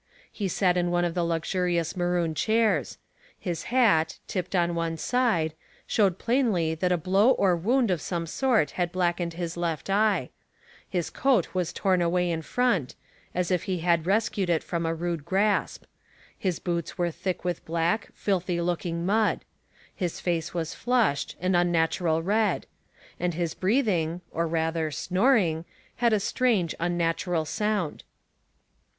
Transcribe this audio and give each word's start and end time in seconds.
He 0.31 0.47
sat 0.47 0.77
in 0.77 0.89
one 0.89 1.05
of 1.05 1.13
the 1.13 1.23
luxurious 1.23 1.93
maroou 1.93 2.33
chairs; 2.35 2.97
his 3.37 3.65
hat, 3.65 4.17
tipped 4.25 4.55
on 4.55 4.73
one 4.73 4.97
side, 4.97 5.53
showed 5.85 6.17
plain 6.17 6.51
ly 6.51 6.73
that 6.73 6.91
a 6.91 6.97
blow 6.97 7.29
or 7.33 7.55
wound 7.55 7.91
of 7.91 8.01
some 8.01 8.25
sort 8.25 8.71
had 8.71 8.91
black 8.91 9.19
ened 9.19 9.33
his 9.33 9.55
left 9.55 9.91
eye; 9.91 10.31
his 10.89 11.11
coat 11.11 11.53
was 11.53 11.71
torn 11.71 12.01
away 12.01 12.31
in 12.31 12.41
front, 12.41 12.95
as 13.35 13.51
if 13.51 13.65
he 13.65 13.77
had 13.81 14.07
rescued 14.07 14.49
it 14.49 14.63
from 14.63 14.87
a 14.87 14.95
rude 14.95 15.23
grasp; 15.23 15.83
his 16.35 16.59
•boots 16.59 16.97
were 16.97 17.11
thick 17.11 17.45
with 17.45 17.63
black, 17.63 18.09
filthy 18.15 18.59
looking 18.59 19.05
mud; 19.05 19.45
his 19.93 20.19
face 20.19 20.51
was 20.51 20.73
flushed, 20.73 21.35
an 21.39 21.53
unnatuial 21.53 22.23
red; 22.23 22.65
and 23.19 23.35
his 23.35 23.53
breathing, 23.53 24.21
or 24.31 24.47
rather 24.47 24.89
snoring, 24.89 25.63
had 25.97 26.11
a 26.11 26.19
"strange, 26.19 26.73
un 26.79 26.97
natural 26.97 27.45
sound. 27.45 28.03